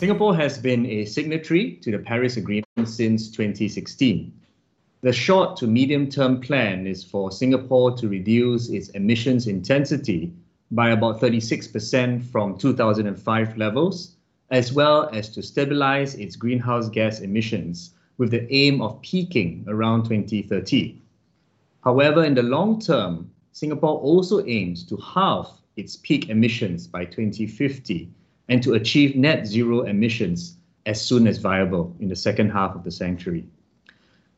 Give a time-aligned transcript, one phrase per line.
[0.00, 4.32] Singapore has been a signatory to the Paris Agreement since 2016.
[5.02, 10.32] The short to medium term plan is for Singapore to reduce its emissions intensity
[10.70, 14.16] by about 36% from 2005 levels,
[14.50, 20.04] as well as to stabilize its greenhouse gas emissions with the aim of peaking around
[20.04, 20.98] 2030.
[21.84, 28.08] However, in the long term, Singapore also aims to halve its peak emissions by 2050
[28.50, 32.82] and to achieve net zero emissions as soon as viable in the second half of
[32.84, 33.46] the century.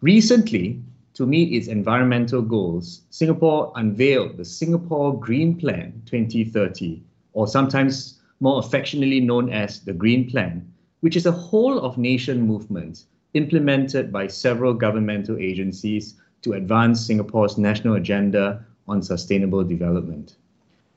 [0.00, 0.80] Recently,
[1.12, 7.02] to meet its environmental goals, Singapore unveiled the Singapore Green Plan 2030,
[7.34, 10.66] or sometimes more affectionately known as the Green Plan,
[11.00, 17.58] which is a whole of nation movement implemented by several governmental agencies to advance Singapore's
[17.58, 20.36] national agenda on sustainable development.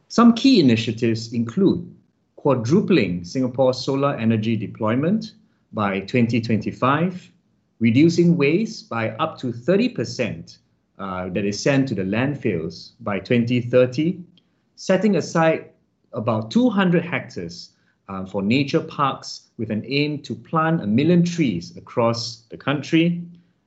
[0.08, 1.94] Some key initiatives include
[2.42, 5.34] quadrupling Singapore's solar energy deployment
[5.74, 7.32] by 2025,
[7.78, 10.58] reducing waste by up to 30%
[10.98, 14.24] uh, that is sent to the landfills by 2030,
[14.76, 15.70] setting aside
[16.14, 17.74] about 200 hectares
[18.10, 23.22] uh, for nature parks with an aim to plant a million trees across the country,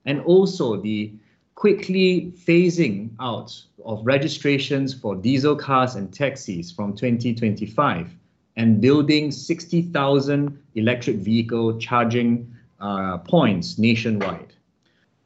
[0.05, 1.12] and also the
[1.55, 8.11] quickly phasing out of registrations for diesel cars and taxis from 2025
[8.56, 14.52] and building 60,000 electric vehicle charging uh, points nationwide.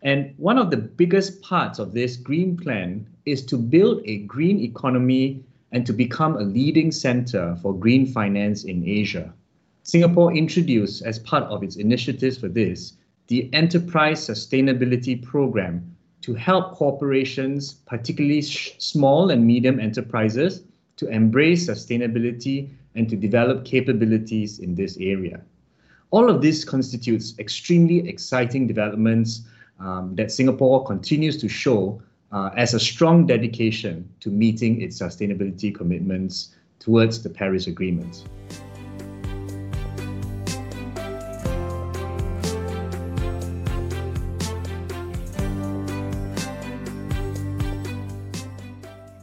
[0.02, 4.60] And one of the biggest parts of this green plan is to build a green
[4.60, 9.34] economy and to become a leading center for green finance in Asia.
[9.82, 12.94] Singapore introduced, as part of its initiatives for this,
[13.26, 20.62] the Enterprise Sustainability Program to help corporations, particularly small and medium enterprises,
[20.96, 25.40] to embrace sustainability and to develop capabilities in this area.
[26.10, 29.42] All of this constitutes extremely exciting developments
[29.78, 32.00] um, that Singapore continues to show
[32.32, 38.24] uh, as a strong dedication to meeting its sustainability commitments towards the Paris Agreement.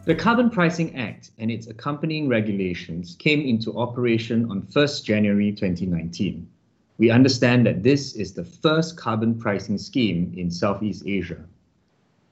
[0.06, 6.48] The Carbon Pricing Act and its accompanying regulations came into operation on 1st January 2019.
[7.00, 11.44] We understand that this is the first carbon pricing scheme in Southeast Asia.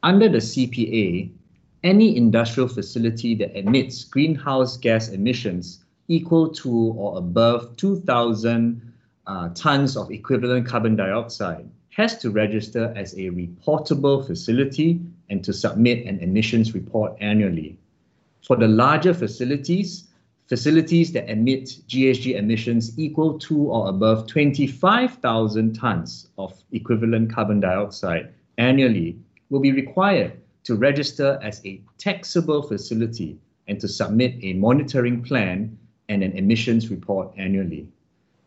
[0.03, 1.31] Under the CPA,
[1.83, 8.94] any industrial facility that emits greenhouse gas emissions equal to or above 2,000
[9.25, 15.53] uh, tons of equivalent carbon dioxide has to register as a reportable facility and to
[15.53, 17.78] submit an emissions report annually.
[18.45, 20.09] For the larger facilities,
[20.47, 28.33] facilities that emit GHG emissions equal to or above 25,000 tons of equivalent carbon dioxide
[28.57, 29.17] annually
[29.50, 30.33] will be required
[30.66, 35.78] to register as a taxable facility and to submit a monitoring plan
[36.09, 37.88] and an emissions report annually.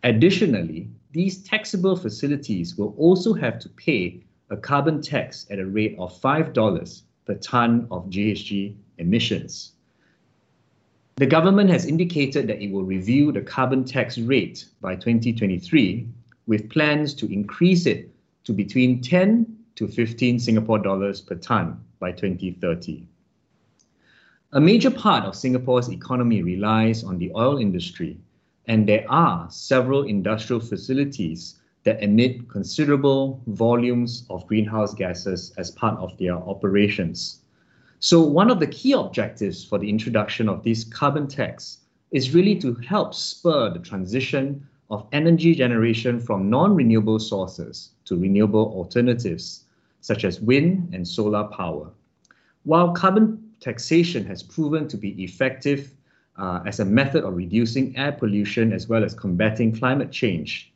[0.04, 5.96] Additionally, these taxable facilities will also have to pay a carbon tax at a rate
[5.98, 9.72] of $5 per ton of GHG emissions.
[11.16, 16.06] The government has indicated that it will review the carbon tax rate by 2023
[16.46, 18.10] with plans to increase it
[18.44, 23.06] to between 10 to 15 Singapore dollars per ton by 2030.
[24.52, 28.18] A major part of Singapore's economy relies on the oil industry,
[28.66, 35.96] and there are several industrial facilities that emit considerable volumes of greenhouse gases as part
[36.00, 37.42] of their operations.
[38.00, 41.78] So, one of the key objectives for the introduction of these carbon tax
[42.10, 48.18] is really to help spur the transition of energy generation from non renewable sources to
[48.18, 49.64] renewable alternatives
[50.00, 51.90] such as wind and solar power.
[52.64, 55.92] While carbon taxation has proven to be effective
[56.36, 60.72] uh, as a method of reducing air pollution as well as combating climate change,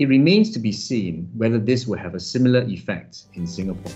[0.00, 3.92] it remains to be seen whether this will have a similar effect in Singapore.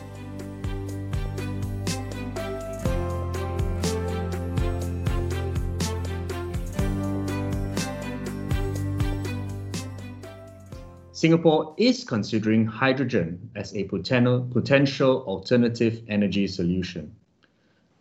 [11.13, 17.11] Singapore is considering hydrogen as a potential alternative energy solution.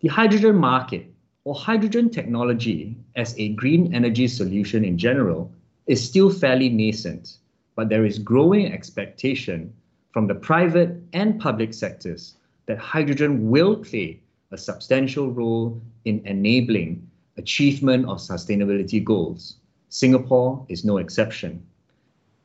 [0.01, 1.05] The hydrogen market,
[1.45, 5.53] or hydrogen technology as a green energy solution in general,
[5.87, 7.37] is still fairly nascent,
[7.75, 9.73] but there is growing expectation
[10.11, 12.35] from the private and public sectors
[12.65, 14.19] that hydrogen will play
[14.51, 19.57] a substantial role in enabling achievement of sustainability goals.
[19.89, 21.65] Singapore is no exception.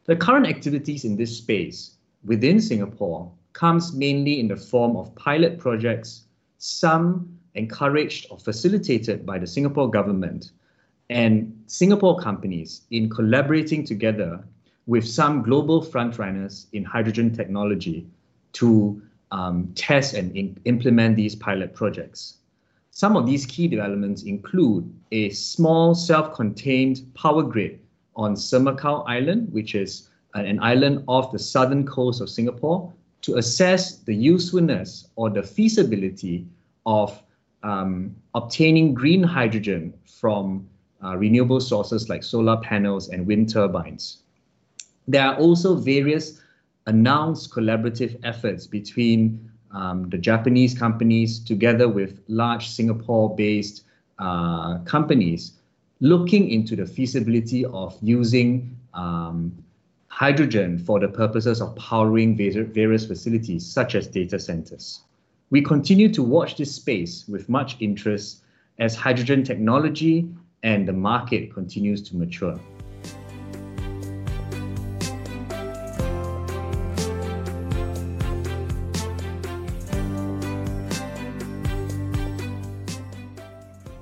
[0.06, 5.58] The current activities in this space within Singapore comes mainly in the form of pilot
[5.58, 6.24] projects,
[6.56, 10.52] some encouraged or facilitated by the Singapore government
[11.10, 14.44] and Singapore companies in collaborating together
[14.88, 18.06] with some global frontrunners in hydrogen technology
[18.54, 19.00] to
[19.30, 22.38] um, test and in implement these pilot projects.
[22.90, 27.78] Some of these key developments include a small self-contained power grid
[28.16, 32.90] on Semakau Island, which is an island off the southern coast of Singapore,
[33.22, 36.46] to assess the usefulness or the feasibility
[36.86, 37.22] of
[37.62, 40.66] um, obtaining green hydrogen from
[41.04, 44.22] uh, renewable sources like solar panels and wind turbines.
[45.08, 46.38] There are also various
[46.86, 53.84] announced collaborative efforts between um, the Japanese companies together with large Singapore-based
[54.18, 55.54] uh, companies
[56.00, 59.52] looking into the feasibility of using um,
[60.08, 65.00] hydrogen for the purposes of powering various facilities such as data centers.
[65.50, 68.42] We continue to watch this space with much interest
[68.78, 70.28] as hydrogen technology
[70.62, 72.60] and the market continues to mature.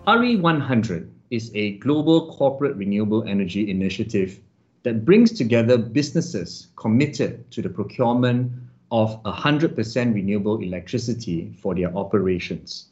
[0.07, 4.39] RE100 is a global corporate renewable energy initiative
[4.85, 8.53] that brings together businesses committed to the procurement
[8.93, 12.87] of 100% renewable electricity for their operations.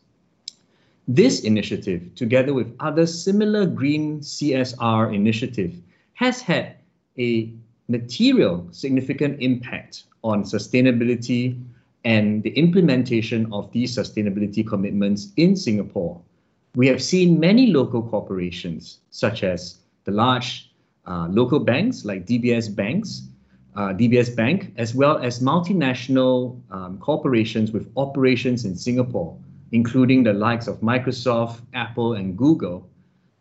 [1.06, 5.80] This initiative, together with other similar green CSR initiative,
[6.14, 6.74] has had
[7.16, 7.52] a
[7.86, 11.62] material significant impact on sustainability
[12.04, 16.20] and the implementation of these sustainability commitments in Singapore.
[16.74, 20.72] We have seen many local corporations, such as the large
[21.06, 23.28] uh, local banks like DBS Banks,
[23.76, 29.36] uh, DBS Bank, as well as multinational um, corporations with operations in Singapore,
[29.72, 32.88] including the likes of Microsoft, Apple, and Google,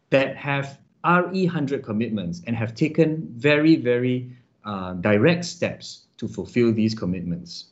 [0.10, 4.32] that have RE100 commitments and have taken very, very
[4.64, 7.66] uh, direct steps to fulfill these commitments.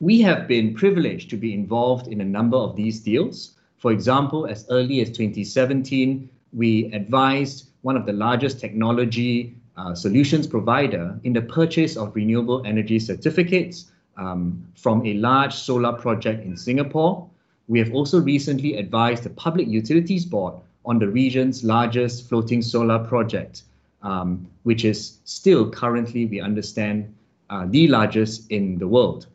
[0.00, 3.55] We have been privileged to be involved in a number of these deals.
[3.78, 10.46] For example, as early as 2017, we advised one of the largest technology uh, solutions
[10.46, 16.56] provider in the purchase of renewable energy certificates um, from a large solar project in
[16.56, 17.28] Singapore.
[17.68, 22.98] We have also recently advised the Public Utilities Board on the region's largest floating solar
[22.98, 23.62] project,
[24.02, 27.12] um, which is still currently, we understand,
[27.50, 29.26] uh, the largest in the world.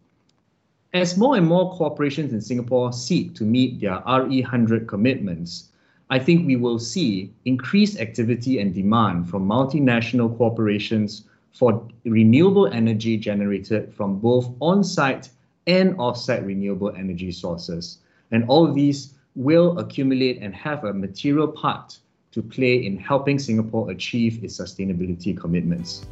[0.93, 5.69] As more and more corporations in Singapore seek to meet their RE100 commitments,
[6.09, 11.23] I think we will see increased activity and demand from multinational corporations
[11.53, 15.29] for renewable energy generated from both on-site
[15.65, 17.99] and off-site renewable energy sources.
[18.31, 21.99] And all of these will accumulate and have a material part
[22.33, 26.05] to play in helping Singapore achieve its sustainability commitments.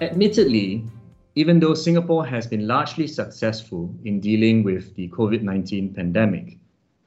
[0.00, 0.82] Admittedly,
[1.34, 6.56] even though Singapore has been largely successful in dealing with the COVID 19 pandemic,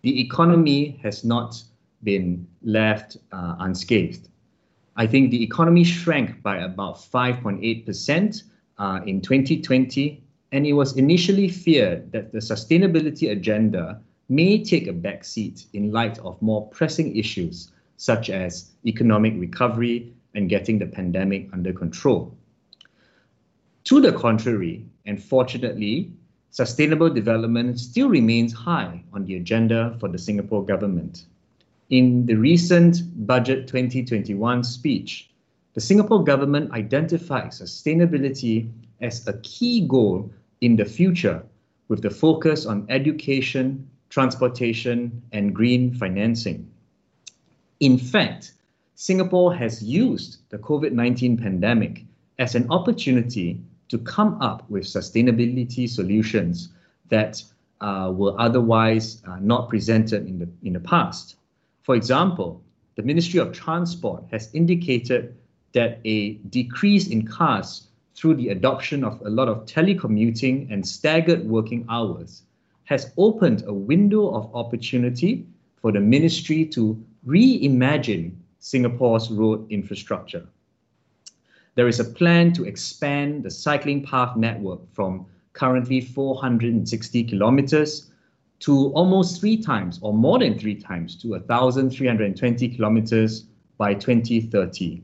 [0.03, 1.63] the economy has not
[2.03, 4.29] been left uh, unscathed.
[4.95, 8.43] I think the economy shrank by about 5.8%
[8.77, 14.93] uh, in 2020, and it was initially feared that the sustainability agenda may take a
[14.93, 21.50] backseat in light of more pressing issues such as economic recovery and getting the pandemic
[21.53, 22.38] under control.
[23.86, 26.13] To the contrary, and fortunately,
[26.52, 31.25] sustainable development still remains high on the agenda for the Singapore government.
[31.90, 35.30] In the recent Budget 2021 speech,
[35.74, 38.72] the Singapore government identified sustainability
[39.02, 41.44] as a key goal in the future
[41.90, 46.72] with the focus on education, transportation, and green financing.
[47.82, 48.54] In fact,
[48.96, 52.06] Singapore has used the COVID 19 pandemic
[52.40, 53.60] as an opportunity
[53.93, 56.69] to come up with sustainability solutions
[57.09, 57.43] that
[57.79, 61.35] uh, were otherwise uh, not presented in the, in the past.
[61.83, 62.63] For example,
[62.95, 65.35] the Ministry of Transport has indicated
[65.73, 71.47] that a decrease in cars through the adoption of a lot of telecommuting and staggered
[71.47, 72.41] working hours
[72.85, 75.45] has opened a window of opportunity
[75.79, 80.47] for the ministry to reimagine Singapore's road infrastructure
[81.75, 88.12] there is a plan to expand the cycling path network from currently 460 kilometers,
[88.63, 93.46] to almost three times or more than three times to 1,320 kilometers
[93.77, 95.01] by 2030.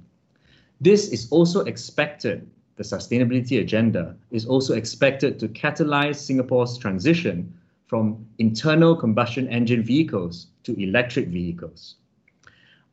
[0.80, 7.54] This is also expected, the sustainability agenda is also expected to catalyze Singapore's transition
[7.88, 11.96] from internal combustion engine vehicles to electric vehicles.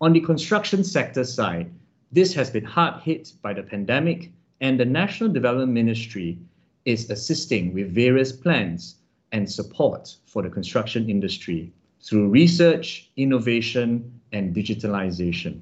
[0.01, 1.71] On the construction sector side,
[2.13, 6.39] this has been hard hit by the pandemic and the National Development Ministry
[6.85, 8.97] is assisting with various plans
[9.33, 15.61] and support for the construction industry through research, innovation, and digitalization.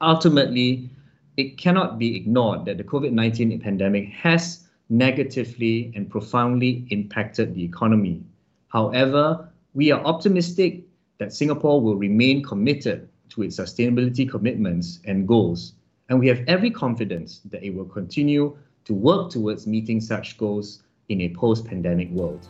[0.00, 0.88] Ultimately,
[1.36, 7.64] it cannot be ignored that the COVID 19 pandemic has negatively and profoundly impacted the
[7.64, 8.22] economy.
[8.68, 10.84] However, we are optimistic
[11.18, 15.74] that Singapore will remain committed to its sustainability commitments and goals,
[16.08, 20.82] and we have every confidence that it will continue to work towards meeting such goals
[21.08, 22.48] in a post pandemic world.